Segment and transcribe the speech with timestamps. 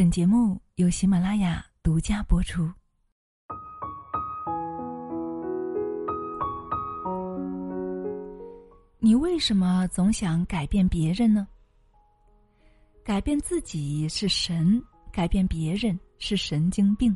[0.00, 2.66] 本节目由喜马拉雅独家播出。
[8.98, 11.46] 你为什么总想改变别人呢？
[13.04, 14.82] 改变自己是神，
[15.12, 17.14] 改变别人是神经病。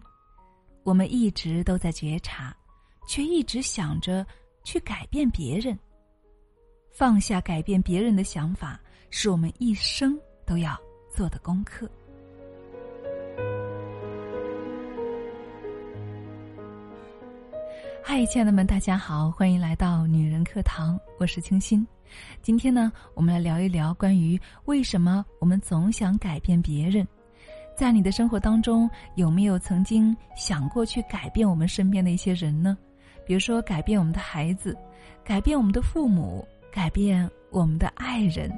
[0.83, 2.55] 我们一直都在觉察，
[3.09, 4.27] 却一直想着
[4.63, 5.75] 去改变别人。
[6.93, 8.79] 放下改变别人的想法，
[9.09, 10.79] 是我们一生都要
[11.09, 11.91] 做的功课。
[18.03, 21.87] 嗨，亲爱的们，大家好，欢迎来到女人课堂，我是清新。
[22.43, 27.07] 今天呢，我们来聊一聊关于为什么我们总想改变别人。
[27.77, 32.77] 在你的生活当中，有没有曾经想过去改变我们身边的一些人呢？
[33.27, 34.77] 比如说，改变我们的孩子，
[35.25, 36.47] 改变我们的父母。
[36.73, 38.51] 改变我们的爱人，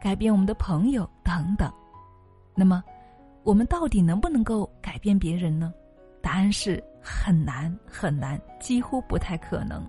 [0.00, 1.70] 改变我们的朋友等等，
[2.54, 2.82] 那么，
[3.46, 5.72] 我们到底能不能够改变别人呢？
[6.20, 9.86] 答案是很难很难，几乎不太可能。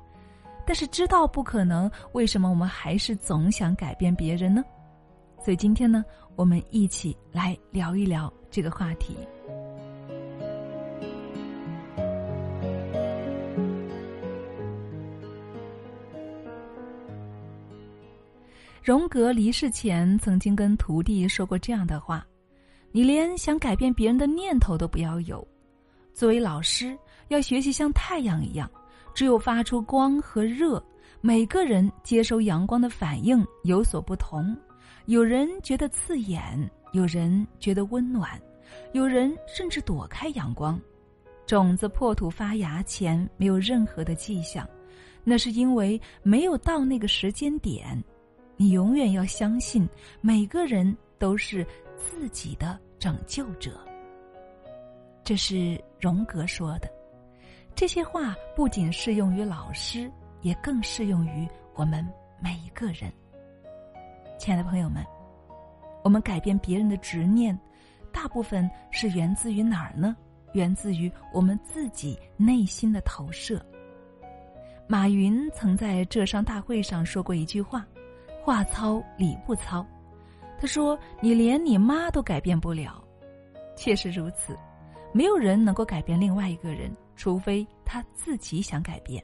[0.64, 4.64] 但是知道不可能，为什么我们还是总想改变别人呢？
[5.44, 9.17] 所以今天呢，我们一起来聊一聊这个话题。
[18.84, 22.23] 荣格离世前曾经跟徒弟说过这样的话
[22.98, 25.48] ：“你连想改变别人的念头都不要有。
[26.16, 28.67] 作为老师，要学习像太阳一样，
[29.14, 30.84] 只有发出光和热，
[31.22, 34.58] 每个人接收阳光的反应有所不同。
[35.06, 36.59] 有人觉得刺眼，
[36.92, 38.31] 有人觉得温暖，
[38.94, 40.82] 有人甚至躲开阳光。
[41.45, 44.67] 种子破土发芽前没有任何的迹象，
[45.23, 48.04] 那是因为没有到那个时间点。”
[48.59, 49.88] 你永远要相信，
[50.20, 51.64] 每个人都是
[51.95, 53.80] 自己的拯救者。
[55.23, 56.90] 这是荣格说的，
[57.76, 62.08] 这些话不仅适用于老师，也更适用于我们
[62.39, 63.11] 每一个人。
[64.39, 65.05] 亲爱的朋友们，
[66.04, 67.58] 我们改变别人的执念，
[68.11, 70.16] 大部分是源自于哪儿呢？
[70.54, 73.64] 源自于我们自己内心的投射。
[74.88, 77.86] 马云曾在浙商大会上说过一句话。
[78.42, 79.86] 话糙理不糙，
[80.60, 83.04] 他说：“你连你妈都改变不了。”
[83.78, 84.58] 确实如此，
[85.14, 89.23] 没有人能够改变另外一个人，除非他自己想改变。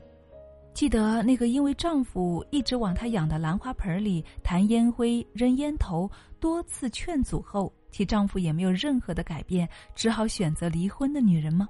[0.73, 11.67] 记得那个因为丈夫一直往她养的兰花盆里弹烟灰、扔烟头，多次劝阻后，其丈夫也没有任何的改变，只好选择离婚的女人吗？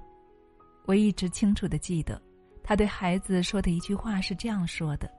[0.86, 2.20] 我一直清楚的记得，
[2.62, 5.10] 她对孩子说的一句话是这样说的：“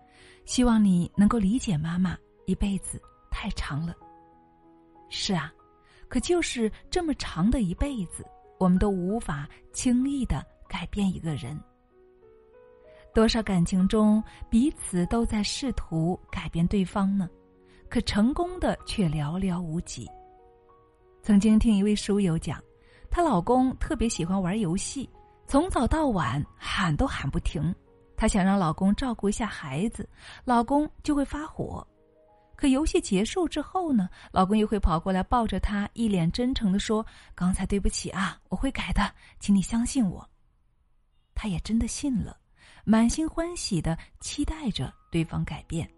[0.45, 2.17] 希望你能够理解妈妈。”
[2.47, 3.01] 一辈子
[3.31, 3.95] 太长了，
[5.17, 5.49] 是啊，
[6.09, 8.25] 可就是这么长的一辈子，
[8.59, 11.57] 我们都无法轻易的改变一个人。
[13.13, 17.29] 多少感情中，彼此都在试图改变对方呢？
[17.89, 20.05] 可成功的却寥寥无几。
[21.23, 22.61] 曾经听一位书友讲，
[23.09, 25.09] 她老公特别喜欢玩游戏，
[25.47, 27.73] 从早到晚喊都喊不停。
[28.17, 30.07] 她想让老公照顾一下孩子，
[30.43, 31.87] 老公就会发火。
[32.55, 37.05] 可游戏结束之后呢，老公又会跑过来抱着她，一脸真诚的说
[37.35, 40.27] ：“刚才对不起啊，我会改的，请你相信我。”
[41.35, 42.37] 她也真的信了，
[42.85, 45.89] 满心欢喜的期待着对方改变。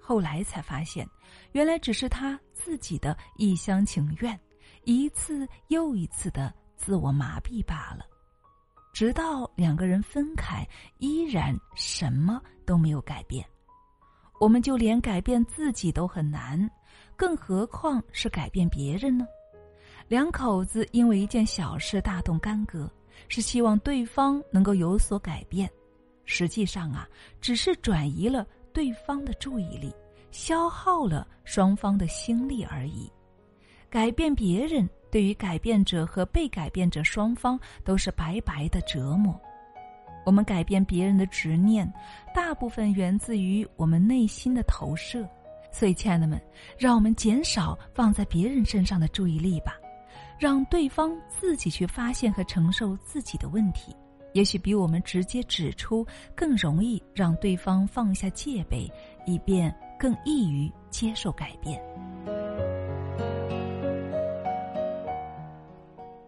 [0.00, 1.08] 后来才发现，
[1.52, 4.38] 原来只是他自己的一厢情愿，
[4.82, 8.04] 一次又一次的自我麻痹罢了。
[8.92, 13.46] 直到两个人分开，依然什么都没有改变。
[14.42, 16.68] 我们就连改变自己都很难，
[17.14, 19.24] 更何况是改变别人呢？
[20.08, 22.90] 两口子因为一件小事大动干戈，
[23.28, 25.70] 是希望对方能够有所改变，
[26.24, 27.08] 实际上啊，
[27.40, 29.94] 只是转移了对方的注意力，
[30.32, 33.08] 消耗了双方的心力而已。
[33.88, 39.40] 改变别人，对于改变者和被改变者双方都是白白的折磨。
[40.24, 41.90] 我们改变别人的执念，
[42.34, 45.26] 大部分源自于我们内心的投射。
[45.70, 46.40] 所以，亲爱的们，
[46.78, 49.74] 让我们减少放在别人身上的注意力吧，
[50.38, 53.96] 让对方自己去发现和承受自己的问题。
[54.34, 58.90] 也许比我们直接指出更容易让对方放下戒备，
[59.26, 61.82] 以便更易于接受改变。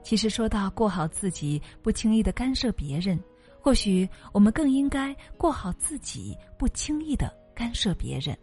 [0.03, 3.19] 其实，说到过好自己，不轻易的干涉别人。
[3.65, 8.37] 或许我们更应该过好自己，不轻易的干涉别人。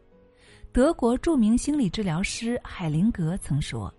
[0.71, 3.94] 德国著名心理治疗师海灵格曾说：“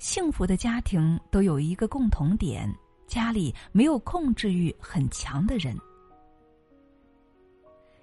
[0.00, 2.74] 幸福的家庭都有一个共同点：
[3.06, 5.76] 家里没有控制欲很强的人。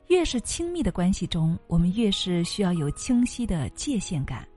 [0.06, 4.48] 越是亲密的关系中，我们越是需要有清晰的界限感。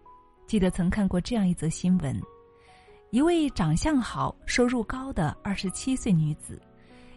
[0.47, 2.21] 记得曾看过这样一则新闻：
[3.09, 6.61] 一位长相好、收入高的二十七岁女子，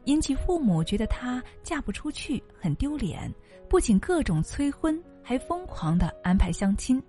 [0.06, 3.34] 因其父母觉得她嫁不出去很丢脸，
[3.68, 7.02] 不仅各种催婚，还疯狂的安排相亲。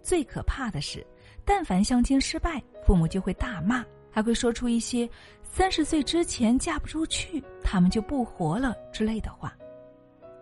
[0.00, 1.04] 最可怕的是，
[1.44, 5.08] 但凡相亲失败，父母就会大骂，还会说出一些
[5.42, 9.52] “三十岁之前嫁不出去，他们就不活了”之类的话。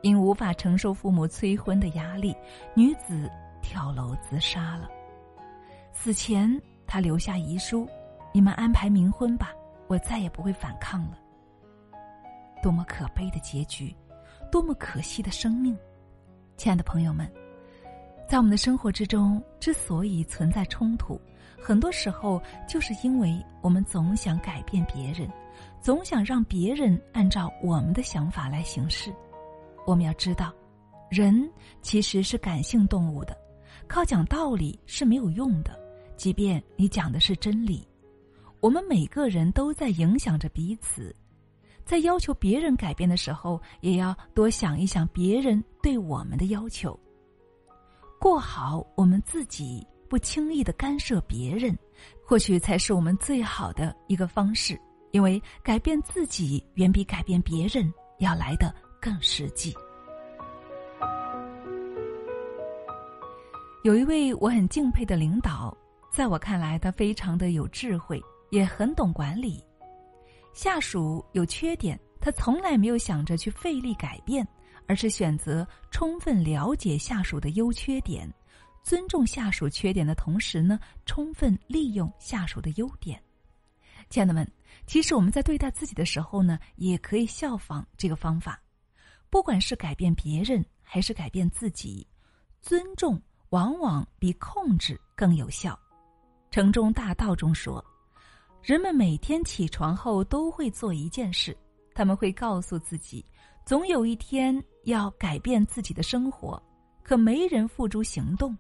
[0.02, 2.36] 因无法承受父母催婚的压力，
[2.74, 3.26] 女子
[3.62, 4.90] 跳楼自杀了。
[5.94, 7.88] 死前，她留下遗书
[8.30, 9.54] ：“你们安排冥婚吧，
[9.86, 11.18] 我再也不会反抗了。”
[12.64, 13.94] 多么可悲的结局，
[14.50, 15.76] 多么可惜的生命！
[16.56, 17.30] 亲爱的朋友们，
[18.26, 21.20] 在我们的生活之中，之所以存在冲突，
[21.62, 25.28] 很多时候就是因为我们总想改变别人，
[25.82, 29.14] 总想让别人按照我们的想法来行事。
[29.86, 30.50] 我们要知道，
[31.10, 31.46] 人
[31.82, 33.36] 其实是感性动物的，
[33.86, 35.78] 靠讲道理是没有用的。
[36.16, 37.86] 即便你讲的是真理，
[38.60, 41.14] 我们每个人都在影响着彼此，
[41.84, 46.98] 在要求别人改变的时候，也要多想一想别人对我们的要求。
[48.18, 51.76] 过好我们自己，不轻易的干涉别人，
[52.24, 54.80] 或许才是我们最好的一个方式。
[55.12, 58.74] 因为改变自己远比改变别人要来的。
[59.00, 59.76] 更实际。
[63.82, 65.76] 有一位我很敬佩的领导，
[66.10, 69.62] 在我看来，他非常的有智慧，也很懂管理。
[70.54, 74.46] 下属有缺点，他从来没有想着去费力改变，
[74.86, 78.32] 而是选择充分了解下属的优缺点，
[78.82, 83.20] 尊重下属缺点的同时呢，充分利用下属的优点。
[84.08, 84.48] 亲爱的们，
[84.86, 88.60] 其实我们在对待自己的时候呢，也可以效仿这个方法。
[89.30, 92.06] 不管是改变别人还是改变自己，
[92.62, 95.76] 尊重往往比控制更有效。
[96.52, 97.84] 城中大道中说，
[98.64, 101.54] 人们每天起床后都会做一件事，
[101.94, 103.22] 他们会告诉自己，
[103.66, 106.60] 总有一天要改变自己的生活，
[107.02, 108.56] 可没人付诸行动。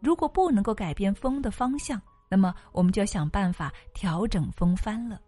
[0.00, 5.20] 如果不能够改变风的方向，那么我们就要想办法调整风帆了。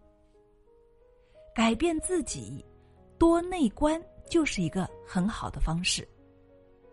[1.52, 2.64] 改变自己，
[3.18, 4.00] 多内观。
[4.30, 6.08] 就是一个很好的方式，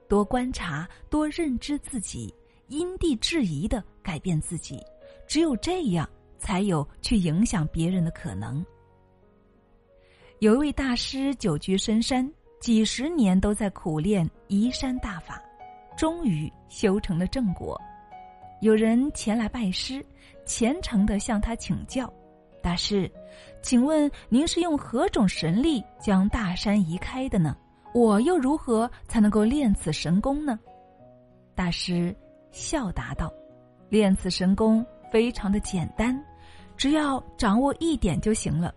[0.10, 2.32] 多观察，多认知自己，
[2.68, 4.78] 因地制宜的改变自己，
[5.26, 6.08] 只有这样，
[6.42, 8.66] 才有去影响别人的可能。
[10.40, 12.30] 有一位大师久居深山，
[12.60, 15.40] 几十年都在苦练移山大法，
[15.96, 17.80] 终于修成了正果。
[18.62, 20.04] 有人前来拜师，
[20.44, 22.12] 虔诚的向他请教。
[22.62, 23.10] 大师，
[23.62, 27.56] 请问您是用何种神力将大山移开的呢？
[27.94, 30.60] 我又如何才能够练此神功呢？
[31.54, 32.16] 大师
[32.52, 33.32] 笑答道
[33.90, 36.18] ：“练此神功非常的简单，
[36.82, 38.74] 只要掌握一点就行了，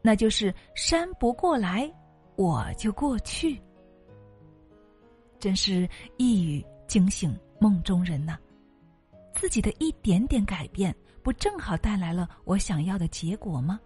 [0.00, 1.86] 那就是山不过来，
[2.34, 3.60] 我就过去。”
[5.38, 8.38] 真是一语惊醒梦中人呐！
[9.34, 10.96] 自己的一点点改变。
[11.22, 13.78] 不正好带来了我想要的结果吗？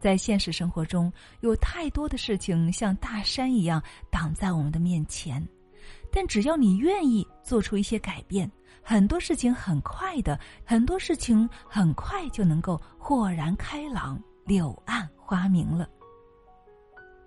[0.00, 5.46] 在现实生活中，有太多的事情像大山一样挡在我们的面前，
[6.10, 8.50] 但只要你愿意做出一些改变，
[8.82, 15.88] 很多事情很快的，很多事情很快就能够豁然开朗、柳暗花明了。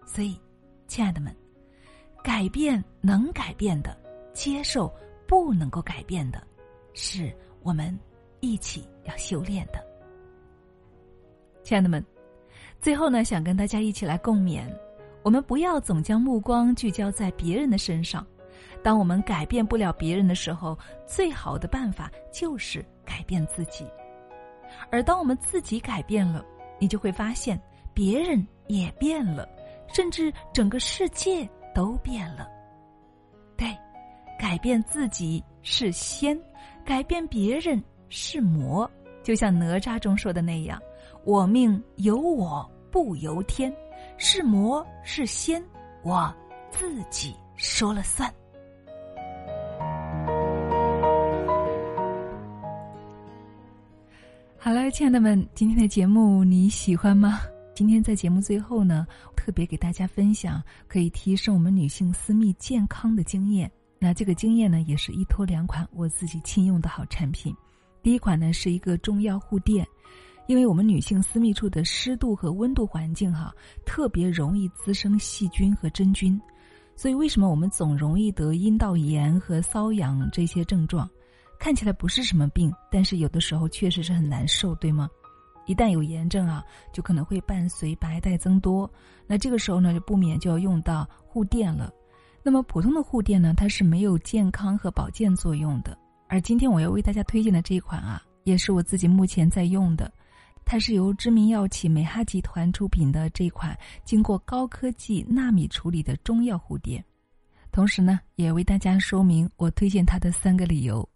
[0.06, 0.40] 所以，
[0.88, 1.36] 亲爱的们，
[2.24, 3.98] 改变能改变的，
[4.34, 4.94] 接受
[5.28, 6.42] 不能够改变的，
[6.94, 7.98] 是我们。
[8.42, 9.86] 一起要修炼的，
[11.62, 12.02] 亲爱的们，
[12.80, 14.64] 最后呢，想跟大家一起来共勉：
[15.24, 18.26] 我们不要总将目光聚焦在别人的身上。
[18.84, 23.86] 当我们改变不了别人的时候，最好的办法就是改变自己。
[24.92, 26.44] 而当我们自己改变了，
[26.80, 27.60] 你就会发现
[27.94, 29.48] 别人也变了，
[29.88, 32.48] 甚至整个世界都变了。
[33.58, 33.78] 对，
[34.40, 36.40] 改变自己是仙，
[36.86, 37.82] 改变别人。
[38.12, 38.90] 是魔，
[39.22, 40.82] 就像哪吒中说的那样
[41.24, 43.72] ：“我命由我不由天，
[44.18, 45.64] 是魔是仙，
[46.02, 46.36] 我
[46.72, 48.34] 自己说了算。”
[54.62, 57.40] 好了，亲爱的们，今天的节目你喜欢吗？
[57.74, 63.72] 今天在节目最后呢，特别给大家分享可以提升我们女性私密健康的经验。
[64.00, 67.56] 那这个经验呢，也是一托两款我自己亲用的好产品。
[68.04, 69.88] 第一款呢是一个中药护垫，
[70.46, 76.40] 因为我们女性私密处的湿度和温度环境哈，特别容易滋生细菌和真菌，
[76.98, 81.10] 所以为什么我们总容易得阴道炎和瘙痒这些症状？
[81.60, 85.10] 看起来不是什么病，但是有的时候确实是很难受，对吗？
[85.66, 86.64] 一旦有炎症啊，
[86.94, 88.90] 就可能会伴随白带增多。
[89.28, 91.94] 那这个时候呢，就不免就要用到护垫了。
[92.42, 95.96] 那么普通的护垫呢，它是没有健康和保健作用的。
[96.28, 100.12] 而今天我要为大家推荐的这一款啊，也是我自己目前在用的，
[100.66, 107.04] 它是由知名药企美哈集团出品的这款经过高科技纳米处理的中药护垫。
[107.72, 111.08] 同时呢，也为大家说明我推荐它的三个理由。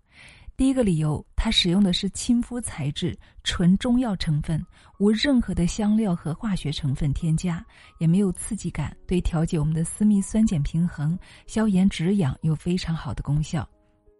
[0.55, 4.63] 第一个理由，它使用的是亲肤材质，纯中药成分，
[4.99, 7.65] 无任何的香料和化学成分添加，
[7.97, 11.17] 也没有刺激感，对调节我们的私密酸碱平衡、
[11.47, 13.67] 消炎止痒有非常好的功效。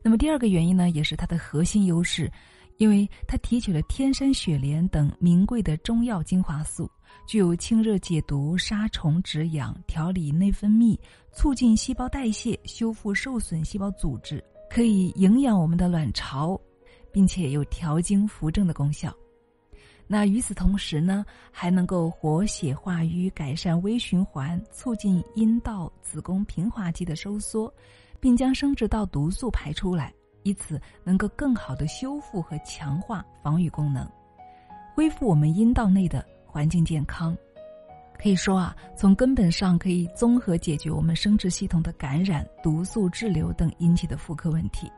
[0.04, 2.30] 那么第二个原因呢，也是它的核心优势，
[2.78, 6.90] 因为它提取了天山雪莲等名贵的中药精华素，
[7.28, 10.98] 具有清热解毒、杀虫止痒、调理内分泌、
[11.32, 14.44] 促进细胞代谢、修复受损细胞组织。
[14.74, 16.60] 可以营养我们的卵巢，
[17.12, 19.16] 并且有调经扶正的功效。
[20.08, 27.72] 那与此同时呢，还能够活血化瘀、改善微循环、促进阴道子宫平滑肌的收缩，
[28.20, 30.12] 并将生殖道毒素排出来，
[30.42, 34.10] 以此能够更好的修复和强化防御功能，
[34.96, 37.38] 恢复我们阴道内的环境健康。
[38.18, 44.90] 可以说啊，从根本上可以综合解决我们生殖系统的感染、毒素滞留等引起的妇科问题。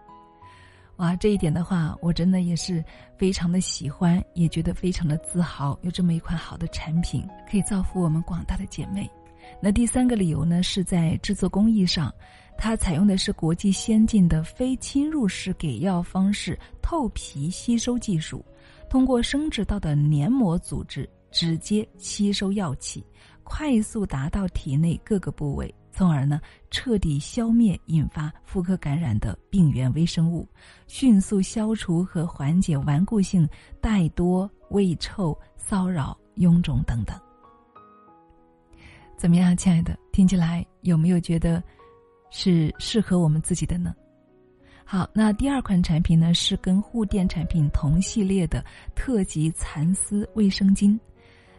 [0.97, 2.81] 哇，这一点的话，我真的也是
[3.17, 9.09] 非常的喜欢，也觉得非常的自豪，有这么一款好的产品可以造福我们广大的姐妹。
[9.61, 12.13] 那第三个理由呢，是在制作工艺上，
[12.57, 18.45] 它采用的是国际先进的非侵入式给药方式透皮吸收技术，
[18.89, 21.09] 通过生殖道的黏膜组织。
[21.35, 23.03] 直接吸收药气，
[23.43, 26.39] 快速达到体内各个部位，从而呢
[26.71, 30.47] 彻底消灭引发妇科感染的病原微生物，
[30.87, 33.45] 迅速消除和缓解顽固性
[33.81, 37.19] 带多、胃臭、骚扰、臃肿等等。
[39.17, 39.93] 怎么样，亲爱的？
[40.13, 41.61] 听起来有没有觉得
[42.29, 43.93] 是适合我们自己的呢？
[44.85, 48.63] 好，那第二款产品呢是跟护垫产品同系列的
[48.95, 50.97] 特级蚕丝卫生巾。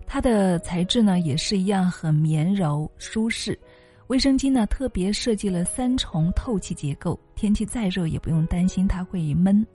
[0.06, 3.58] 它的材质呢也是一样很绵柔舒适，
[4.06, 9.66] 卫生巾呢特别设计了三重透气结构，天气再热也不用担心它会闷。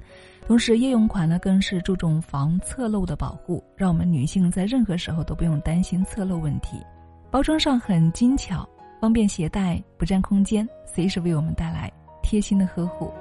[0.47, 6.81] 同时，夜用款呢更是注重防侧漏的保护，让我们女性在任何时候都不用担心侧漏问题。
[7.29, 8.67] 包装上很精巧，
[8.99, 11.91] 方便携带，不占空间，随时为我们带来
[12.23, 13.11] 贴心的呵护。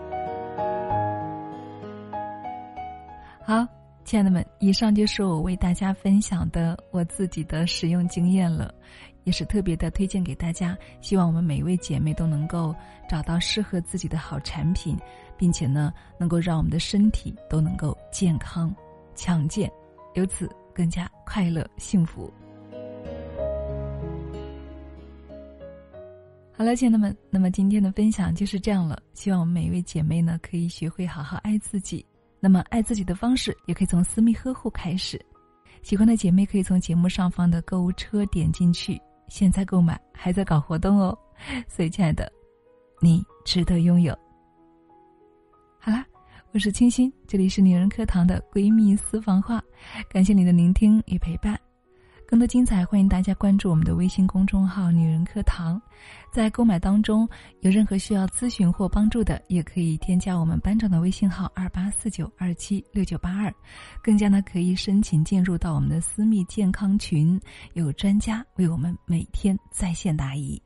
[3.45, 3.67] 好。
[4.11, 8.75] 亲爱的们，以上就是我为大家分享的我自己的使用经验了，
[9.23, 10.77] 也是特别的推荐给大家。
[11.01, 12.75] 希望我们每一位姐妹都能够
[13.09, 14.99] 找到适合自己的好产品，
[15.39, 18.75] 并且呢，能够让我们的身体都能够健康、
[19.15, 19.71] 强健，
[20.15, 22.29] 由此更加快乐、幸福。
[26.51, 29.01] 好了，亲爱的们，那么今天的分享就是这样了。
[29.15, 32.05] 希望我们每一位姐妹呢，可以学会好好爱自己。
[32.41, 35.21] 那么，爱自己的方式也可以从私密呵护开始。
[35.83, 41.17] 喜欢的姐妹可以从节目上方的购物车点进去，现在购买还在搞活动哦。
[41.69, 42.31] 所以，亲爱的，
[43.01, 44.17] 你值得拥有。
[45.79, 46.05] 好啦，
[46.53, 49.63] 我是清新，这里是女人课堂的闺蜜私房话，
[50.11, 51.70] 感谢你的聆听与陪伴。
[52.31, 55.83] 更多精彩，欢迎大家关注我们的微信公众号“女人课堂”。
[56.31, 63.53] 在购买当中有任何需要咨询或帮助的，也可以添加我们班长的微信号二八四九二七六九八二。
[64.01, 67.39] 更加呢，可以申请进入到我们的私密健康群，
[67.73, 70.63] 有专家为我们每天在线答疑，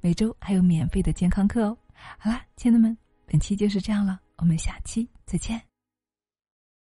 [0.00, 1.76] 每周还有免费的健康课哦。
[2.16, 5.71] 好啦，亲爱的们，本期就是这样了，我们下期再见。